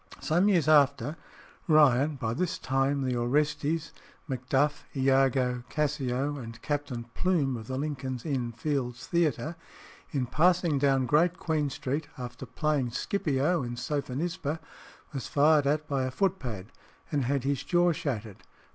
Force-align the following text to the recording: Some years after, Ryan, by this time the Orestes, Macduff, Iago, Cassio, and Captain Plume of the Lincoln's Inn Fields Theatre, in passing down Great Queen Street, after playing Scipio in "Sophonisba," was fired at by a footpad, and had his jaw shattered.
Some 0.19 0.49
years 0.49 0.67
after, 0.67 1.15
Ryan, 1.67 2.15
by 2.15 2.33
this 2.33 2.57
time 2.57 3.03
the 3.03 3.15
Orestes, 3.15 3.93
Macduff, 4.27 4.83
Iago, 4.95 5.61
Cassio, 5.69 6.37
and 6.37 6.59
Captain 6.63 7.03
Plume 7.13 7.55
of 7.55 7.67
the 7.67 7.77
Lincoln's 7.77 8.25
Inn 8.25 8.51
Fields 8.51 9.05
Theatre, 9.05 9.55
in 10.09 10.25
passing 10.25 10.79
down 10.79 11.05
Great 11.05 11.37
Queen 11.37 11.69
Street, 11.69 12.07
after 12.17 12.47
playing 12.47 12.89
Scipio 12.89 13.61
in 13.61 13.75
"Sophonisba," 13.75 14.59
was 15.13 15.27
fired 15.27 15.67
at 15.67 15.87
by 15.87 16.05
a 16.05 16.09
footpad, 16.09 16.71
and 17.11 17.25
had 17.25 17.43
his 17.43 17.63
jaw 17.63 17.91
shattered. 17.91 18.37